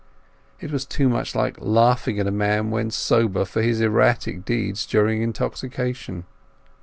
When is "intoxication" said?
5.21-6.25